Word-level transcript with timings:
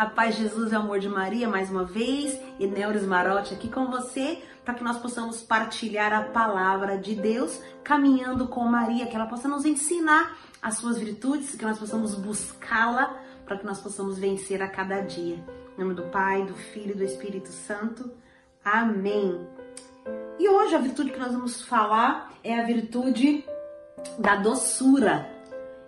A 0.00 0.06
paz 0.06 0.34
de 0.34 0.44
Jesus 0.44 0.72
e 0.72 0.74
o 0.74 0.78
amor 0.78 0.98
de 0.98 1.10
Maria, 1.10 1.46
mais 1.46 1.70
uma 1.70 1.84
vez, 1.84 2.40
e 2.58 2.66
Neures 2.66 3.04
Marotti 3.04 3.52
aqui 3.52 3.68
com 3.68 3.90
você, 3.90 4.42
para 4.64 4.72
que 4.72 4.82
nós 4.82 4.96
possamos 4.96 5.42
partilhar 5.42 6.10
a 6.10 6.22
palavra 6.22 6.96
de 6.96 7.14
Deus, 7.14 7.60
caminhando 7.84 8.48
com 8.48 8.64
Maria, 8.64 9.06
que 9.06 9.14
ela 9.14 9.26
possa 9.26 9.46
nos 9.46 9.66
ensinar 9.66 10.38
as 10.62 10.78
suas 10.78 10.96
virtudes, 10.96 11.54
que 11.54 11.66
nós 11.66 11.78
possamos 11.78 12.14
buscá-la, 12.14 13.14
para 13.44 13.58
que 13.58 13.66
nós 13.66 13.78
possamos 13.78 14.18
vencer 14.18 14.62
a 14.62 14.68
cada 14.68 15.02
dia. 15.02 15.44
Em 15.76 15.82
nome 15.82 15.92
do 15.92 16.04
Pai, 16.04 16.46
do 16.46 16.54
Filho 16.54 16.92
e 16.92 16.96
do 16.96 17.04
Espírito 17.04 17.50
Santo. 17.50 18.10
Amém. 18.64 19.46
E 20.38 20.48
hoje 20.48 20.76
a 20.76 20.78
virtude 20.78 21.10
que 21.10 21.20
nós 21.20 21.34
vamos 21.34 21.60
falar 21.60 22.32
é 22.42 22.58
a 22.58 22.64
virtude 22.64 23.44
da 24.18 24.36
doçura. 24.36 25.30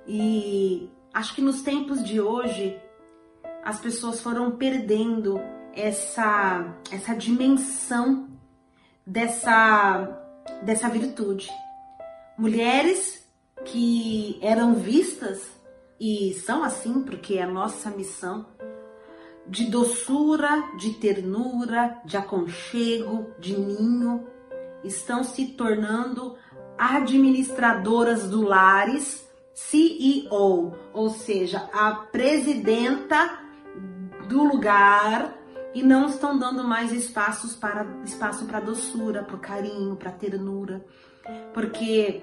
E 0.06 0.90
acho 1.15 1.34
que 1.34 1.41
nos 1.41 1.62
tempos 1.62 2.05
de 2.05 2.20
hoje 2.20 2.79
as 3.62 3.80
pessoas 3.80 4.21
foram 4.21 4.52
perdendo 4.52 5.41
essa 5.75 6.75
essa 6.91 7.15
dimensão 7.15 8.29
dessa 9.07 10.19
dessa 10.62 10.88
virtude. 10.88 11.51
Mulheres 12.37 13.27
que 13.65 14.38
eram 14.43 14.75
vistas 14.75 15.43
e 16.01 16.35
são 16.45 16.65
assim 16.65 17.02
porque 17.02 17.35
é 17.35 17.43
a 17.43 17.51
nossa 17.51 17.91
missão 17.91 18.47
de 19.47 19.66
doçura, 19.66 20.71
de 20.77 20.95
ternura, 20.95 22.01
de 22.05 22.16
aconchego, 22.16 23.33
de 23.38 23.59
ninho, 23.59 24.27
estão 24.85 25.24
se 25.24 25.47
tornando 25.49 26.37
administradoras 26.79 28.29
do 28.29 28.43
lares, 28.43 29.29
CEO, 29.52 30.74
ou 30.93 31.10
seja, 31.10 31.69
a 31.73 31.93
presidenta 31.93 33.41
do 34.28 34.42
lugar 34.42 35.32
e 35.74 35.82
não 35.82 36.06
estão 36.06 36.38
dando 36.38 36.65
mais 36.65 36.92
espaços 36.92 37.54
para 37.54 37.87
espaço 38.04 38.45
para 38.45 38.60
doçura, 38.60 39.23
para 39.23 39.38
carinho, 39.38 39.96
para 39.96 40.10
ternura, 40.10 40.84
porque 41.54 42.20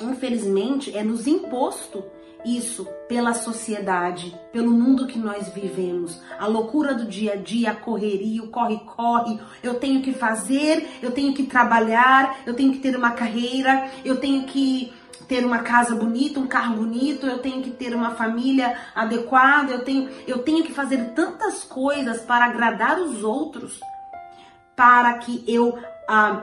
infelizmente 0.00 0.96
é 0.96 1.02
nos 1.02 1.26
imposto 1.26 2.02
isso 2.44 2.86
pela 3.08 3.34
sociedade, 3.34 4.34
pelo 4.52 4.70
mundo 4.70 5.06
que 5.06 5.18
nós 5.18 5.48
vivemos, 5.48 6.20
a 6.38 6.46
loucura 6.46 6.94
do 6.94 7.04
dia 7.04 7.34
a 7.34 7.36
dia, 7.36 7.72
a 7.72 7.76
correria, 7.76 8.42
o 8.42 8.48
corre-corre. 8.48 9.38
Eu 9.62 9.74
tenho 9.74 10.00
que 10.00 10.12
fazer, 10.12 10.88
eu 11.02 11.10
tenho 11.10 11.34
que 11.34 11.42
trabalhar, 11.44 12.40
eu 12.46 12.54
tenho 12.54 12.72
que 12.72 12.78
ter 12.78 12.96
uma 12.96 13.10
carreira, 13.10 13.90
eu 14.04 14.16
tenho 14.16 14.44
que 14.44 14.92
ter 15.26 15.44
uma 15.44 15.58
casa 15.58 15.94
bonita, 15.94 16.40
um 16.40 16.46
carro 16.46 16.76
bonito, 16.76 17.26
eu 17.26 17.38
tenho 17.38 17.62
que 17.62 17.70
ter 17.70 17.94
uma 17.94 18.12
família 18.12 18.76
adequada, 18.94 19.72
eu 19.72 19.84
tenho, 19.84 20.08
eu 20.26 20.38
tenho 20.38 20.64
que 20.64 20.72
fazer 20.72 21.12
tantas 21.14 21.64
coisas 21.64 22.20
para 22.22 22.46
agradar 22.46 22.98
os 23.00 23.22
outros, 23.22 23.80
para 24.74 25.14
que 25.18 25.44
eu 25.46 25.78
ah, 26.08 26.42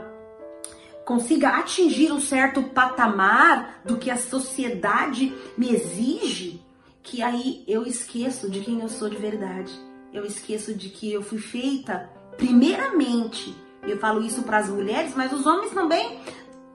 consiga 1.05 1.50
atingir 1.50 2.11
um 2.11 2.20
certo 2.20 2.61
patamar 2.64 3.81
do 3.86 3.98
que 3.98 4.11
a 4.11 4.17
sociedade 4.17 5.33
me 5.58 5.73
exige, 5.73 6.61
que 7.02 7.23
aí 7.23 7.64
eu 7.67 7.86
esqueço 7.86 8.50
de 8.50 8.59
quem 8.59 8.81
eu 8.81 8.89
sou 8.89 9.09
de 9.09 9.16
verdade. 9.16 9.72
Eu 10.14 10.25
esqueço 10.25 10.73
de 10.73 10.89
que 10.89 11.11
eu 11.11 11.22
fui 11.22 11.39
feita 11.39 12.09
primeiramente. 12.38 13.55
Eu 13.83 13.98
falo 13.98 14.22
isso 14.22 14.44
para 14.44 14.58
as 14.58 14.70
mulheres, 14.70 15.14
mas 15.16 15.31
os 15.31 15.45
homens 15.45 15.72
também 15.72 16.20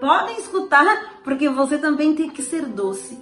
podem 0.02 0.36
escutar, 0.36 1.20
porque 1.22 1.48
você 1.48 1.78
também 1.78 2.12
tem 2.16 2.28
que 2.28 2.42
ser 2.42 2.66
doce. 2.66 3.16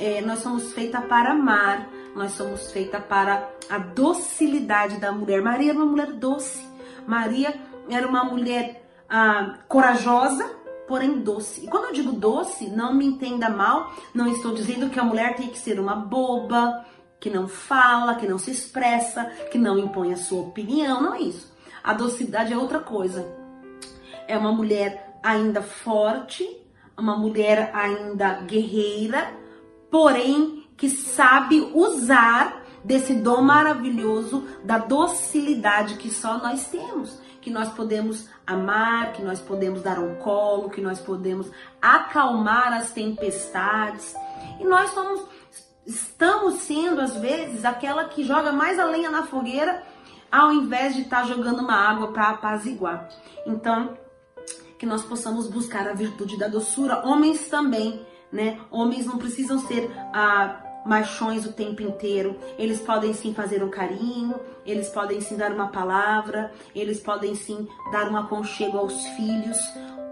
É, 0.00 0.20
nós 0.20 0.40
somos 0.40 0.72
feita 0.72 1.00
para 1.00 1.30
amar, 1.30 1.88
nós 2.16 2.32
somos 2.32 2.72
feita 2.72 2.98
para 2.98 3.48
a 3.70 3.78
docilidade 3.78 4.98
da 4.98 5.12
mulher. 5.12 5.40
Maria 5.40 5.70
era 5.70 5.78
uma 5.78 5.86
mulher 5.86 6.12
doce. 6.14 6.68
Maria 7.06 7.54
era 7.88 8.08
uma 8.08 8.24
mulher 8.24 8.84
ah, 9.08 9.60
corajosa, 9.68 10.44
porém 10.88 11.20
doce. 11.20 11.64
E 11.64 11.68
quando 11.68 11.84
eu 11.84 11.92
digo 11.92 12.10
doce, 12.10 12.68
não 12.68 12.92
me 12.92 13.06
entenda 13.06 13.48
mal, 13.48 13.92
não 14.12 14.26
estou 14.26 14.52
dizendo 14.52 14.90
que 14.90 14.98
a 14.98 15.04
mulher 15.04 15.36
tem 15.36 15.46
que 15.46 15.58
ser 15.58 15.78
uma 15.78 15.94
boba, 15.94 16.84
que 17.20 17.30
não 17.30 17.46
fala, 17.46 18.16
que 18.16 18.26
não 18.26 18.38
se 18.38 18.50
expressa, 18.50 19.24
que 19.52 19.56
não 19.56 19.78
impõe 19.78 20.12
a 20.12 20.16
sua 20.16 20.40
opinião, 20.40 21.00
não 21.00 21.14
é 21.14 21.20
isso. 21.20 21.54
A 21.84 21.92
docilidade 21.92 22.52
é 22.52 22.58
outra 22.58 22.80
coisa. 22.80 23.24
É 24.26 24.36
uma 24.36 24.50
mulher 24.50 25.13
ainda 25.24 25.62
forte, 25.62 26.46
uma 26.96 27.16
mulher 27.16 27.70
ainda 27.74 28.34
guerreira, 28.42 29.32
porém 29.90 30.64
que 30.76 30.88
sabe 30.88 31.60
usar 31.74 32.62
desse 32.84 33.14
dom 33.14 33.40
maravilhoso 33.40 34.46
da 34.62 34.78
docilidade 34.78 35.96
que 35.96 36.10
só 36.10 36.38
nós 36.38 36.66
temos 36.66 37.24
que 37.44 37.50
nós 37.50 37.68
podemos 37.74 38.26
amar, 38.46 39.12
que 39.12 39.22
nós 39.22 39.38
podemos 39.38 39.82
dar 39.82 39.98
um 39.98 40.14
colo, 40.14 40.70
que 40.70 40.80
nós 40.80 40.98
podemos 40.98 41.50
acalmar 41.80 42.72
as 42.72 42.90
tempestades. 42.90 44.16
E 44.58 44.64
nós 44.64 44.88
somos, 44.92 45.26
estamos 45.86 46.54
sendo, 46.60 47.02
às 47.02 47.14
vezes, 47.16 47.66
aquela 47.66 48.04
que 48.04 48.24
joga 48.24 48.50
mais 48.50 48.78
a 48.78 48.86
lenha 48.86 49.10
na 49.10 49.24
fogueira 49.24 49.82
ao 50.32 50.54
invés 50.54 50.94
de 50.94 51.02
estar 51.02 51.20
tá 51.20 51.26
jogando 51.26 51.60
uma 51.60 51.74
água 51.74 52.12
para 52.12 52.30
apaziguar. 52.30 53.10
Então, 53.44 53.94
que 54.84 54.90
nós 54.90 55.02
possamos 55.02 55.48
buscar 55.48 55.88
a 55.88 55.94
virtude 55.94 56.36
da 56.36 56.46
doçura. 56.46 57.06
Homens 57.06 57.48
também, 57.48 58.04
né? 58.30 58.60
Homens 58.70 59.06
não 59.06 59.16
precisam 59.16 59.58
ser 59.58 59.90
ah, 60.12 60.82
machões 60.84 61.46
o 61.46 61.54
tempo 61.54 61.80
inteiro. 61.80 62.38
Eles 62.58 62.80
podem 62.80 63.14
sim 63.14 63.32
fazer 63.32 63.64
um 63.64 63.70
carinho, 63.70 64.38
eles 64.66 64.90
podem 64.90 65.22
sim 65.22 65.38
dar 65.38 65.52
uma 65.52 65.68
palavra, 65.68 66.52
eles 66.74 67.00
podem 67.00 67.34
sim 67.34 67.66
dar 67.90 68.10
um 68.10 68.16
aconchego 68.18 68.76
aos 68.76 69.06
filhos. 69.16 69.56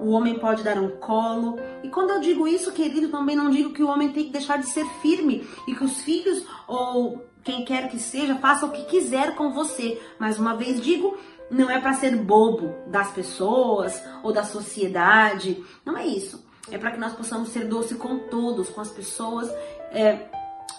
O 0.00 0.08
homem 0.12 0.38
pode 0.38 0.62
dar 0.62 0.78
um 0.78 0.88
colo. 0.88 1.58
E 1.82 1.90
quando 1.90 2.08
eu 2.08 2.20
digo 2.20 2.48
isso, 2.48 2.72
querido, 2.72 3.10
também 3.10 3.36
não 3.36 3.50
digo 3.50 3.74
que 3.74 3.82
o 3.82 3.88
homem 3.88 4.10
tem 4.10 4.24
que 4.24 4.32
deixar 4.32 4.56
de 4.56 4.66
ser 4.66 4.86
firme 5.02 5.46
e 5.68 5.74
que 5.74 5.84
os 5.84 6.00
filhos 6.00 6.46
ou 6.66 7.22
quem 7.44 7.64
quer 7.64 7.88
que 7.88 7.98
seja 7.98 8.36
faça 8.36 8.66
o 8.66 8.70
que 8.70 8.84
quiser 8.84 9.34
com 9.34 9.50
você. 9.50 10.00
Mais 10.18 10.38
uma 10.38 10.54
vez 10.54 10.80
digo, 10.80 11.18
não 11.52 11.70
é 11.70 11.80
para 11.80 11.92
ser 11.92 12.16
bobo 12.16 12.74
das 12.86 13.12
pessoas 13.12 14.02
ou 14.22 14.32
da 14.32 14.42
sociedade. 14.42 15.62
Não 15.84 15.96
é 15.96 16.06
isso. 16.06 16.44
É 16.70 16.78
para 16.78 16.90
que 16.90 16.98
nós 16.98 17.12
possamos 17.12 17.50
ser 17.50 17.68
doce 17.68 17.94
com 17.96 18.18
todos, 18.18 18.70
com 18.70 18.80
as 18.80 18.90
pessoas. 18.90 19.50
É, 19.90 20.28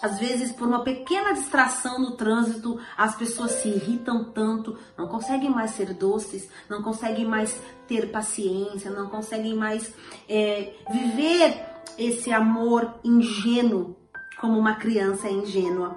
às 0.02 0.18
vezes, 0.18 0.52
por 0.52 0.66
uma 0.66 0.82
pequena 0.82 1.32
distração 1.32 1.98
no 1.98 2.12
trânsito, 2.12 2.78
as 2.96 3.14
pessoas 3.14 3.52
se 3.52 3.68
irritam 3.68 4.24
tanto, 4.24 4.76
não 4.98 5.06
conseguem 5.06 5.48
mais 5.48 5.70
ser 5.70 5.94
doces, 5.94 6.48
não 6.68 6.82
conseguem 6.82 7.24
mais 7.24 7.58
ter 7.86 8.10
paciência, 8.10 8.90
não 8.90 9.08
conseguem 9.08 9.54
mais 9.54 9.94
é, 10.28 10.74
viver 10.90 11.64
esse 11.96 12.32
amor 12.32 12.94
ingênuo 13.04 13.96
como 14.40 14.58
uma 14.58 14.74
criança 14.74 15.28
é 15.28 15.32
ingênua. 15.32 15.96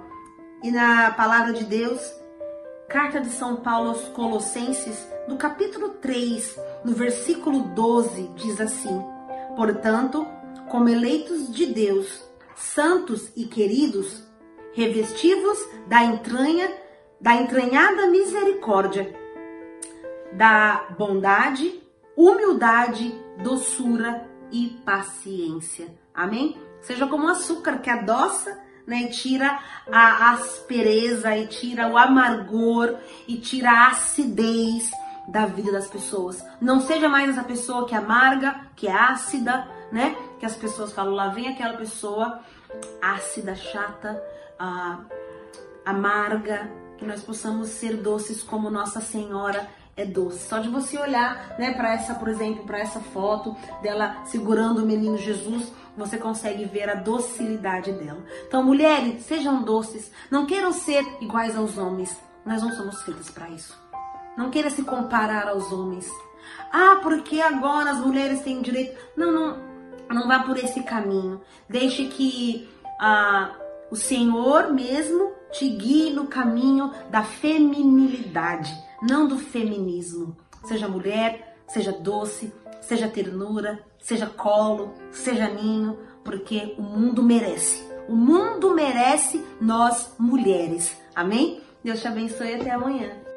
E 0.62 0.70
na 0.70 1.10
palavra 1.10 1.52
de 1.52 1.64
Deus, 1.64 2.00
carta 2.88 3.20
de 3.20 3.28
São 3.28 3.56
Paulo 3.56 3.90
aos 3.90 4.08
Colossenses, 4.08 5.06
no 5.28 5.36
capítulo 5.36 5.90
3, 5.90 6.58
no 6.82 6.92
versículo 6.92 7.60
12, 7.60 8.30
diz 8.34 8.60
assim: 8.60 9.04
Portanto, 9.54 10.26
como 10.70 10.88
eleitos 10.88 11.52
de 11.52 11.66
Deus, 11.66 12.24
santos 12.56 13.30
e 13.36 13.44
queridos, 13.44 14.24
revestivos 14.72 15.58
da 15.86 16.02
entranha, 16.02 16.72
da 17.20 17.34
entranhada 17.34 18.06
misericórdia, 18.06 19.14
da 20.32 20.86
bondade, 20.98 21.82
humildade, 22.16 23.14
doçura 23.42 24.26
e 24.50 24.80
paciência. 24.84 25.94
Amém? 26.14 26.56
Seja 26.80 27.06
como 27.06 27.28
açúcar 27.28 27.80
que 27.80 27.90
adoça, 27.90 28.58
né, 28.88 29.02
e 29.02 29.08
tira 29.10 29.60
a 29.92 30.32
aspereza 30.32 31.36
e 31.36 31.46
tira 31.46 31.88
o 31.88 31.98
amargor 31.98 32.96
e 33.28 33.36
tira 33.36 33.70
a 33.70 33.88
acidez 33.88 34.90
da 35.28 35.44
vida 35.44 35.70
das 35.70 35.86
pessoas. 35.86 36.42
Não 36.58 36.80
seja 36.80 37.06
mais 37.06 37.28
essa 37.28 37.44
pessoa 37.44 37.86
que 37.86 37.94
é 37.94 37.98
amarga, 37.98 38.62
que 38.74 38.88
é 38.88 38.92
ácida, 38.92 39.68
né? 39.92 40.16
Que 40.40 40.46
as 40.46 40.56
pessoas 40.56 40.90
falam, 40.90 41.12
lá 41.12 41.28
vem 41.28 41.48
aquela 41.48 41.76
pessoa 41.76 42.40
ácida, 43.02 43.54
chata, 43.54 44.20
ah, 44.58 45.00
amarga, 45.84 46.70
que 46.96 47.04
nós 47.04 47.22
possamos 47.22 47.68
ser 47.68 47.98
doces 47.98 48.42
como 48.42 48.70
Nossa 48.70 49.02
Senhora 49.02 49.68
é 49.98 50.06
doce. 50.06 50.48
Só 50.48 50.58
de 50.58 50.68
você 50.68 50.96
olhar, 50.96 51.56
né, 51.58 51.74
para 51.74 51.92
essa, 51.92 52.14
por 52.14 52.28
exemplo, 52.28 52.64
para 52.64 52.78
essa 52.78 53.00
foto 53.00 53.54
dela 53.82 54.22
segurando 54.24 54.82
o 54.82 54.86
menino 54.86 55.18
Jesus, 55.18 55.72
você 55.96 56.16
consegue 56.16 56.64
ver 56.64 56.88
a 56.88 56.94
docilidade 56.94 57.92
dela. 57.92 58.24
Então, 58.46 58.62
mulheres, 58.62 59.24
sejam 59.24 59.62
doces, 59.62 60.10
não 60.30 60.46
queiram 60.46 60.72
ser 60.72 61.04
iguais 61.20 61.56
aos 61.56 61.76
homens. 61.76 62.16
Nós 62.46 62.62
não 62.62 62.70
somos 62.72 63.02
feitos 63.02 63.28
para 63.28 63.50
isso. 63.50 63.76
Não 64.36 64.50
queira 64.50 64.70
se 64.70 64.82
comparar 64.82 65.48
aos 65.48 65.72
homens. 65.72 66.08
Ah, 66.72 67.00
porque 67.02 67.40
agora 67.40 67.90
as 67.90 67.98
mulheres 67.98 68.40
têm 68.42 68.62
direito. 68.62 68.96
Não, 69.16 69.32
não, 69.32 69.58
não 70.08 70.28
vá 70.28 70.38
por 70.38 70.56
esse 70.56 70.82
caminho. 70.84 71.40
Deixe 71.68 72.06
que 72.06 72.70
a, 73.00 73.50
o 73.90 73.96
Senhor 73.96 74.72
mesmo 74.72 75.32
te 75.50 75.68
guie 75.68 76.12
no 76.12 76.26
caminho 76.26 76.92
da 77.10 77.22
feminilidade, 77.22 78.72
não 79.02 79.26
do 79.26 79.38
feminismo. 79.38 80.36
Seja 80.64 80.88
mulher, 80.88 81.56
seja 81.66 81.92
doce, 81.92 82.52
seja 82.80 83.08
ternura, 83.08 83.84
seja 83.98 84.26
colo, 84.26 84.94
seja 85.10 85.48
ninho, 85.48 85.98
porque 86.24 86.74
o 86.78 86.82
mundo 86.82 87.22
merece. 87.22 87.86
O 88.08 88.14
mundo 88.14 88.74
merece 88.74 89.44
nós 89.60 90.14
mulheres. 90.18 90.96
Amém? 91.14 91.60
Deus 91.84 92.00
te 92.00 92.08
abençoe 92.08 92.48
e 92.48 92.54
até 92.54 92.70
amanhã. 92.70 93.27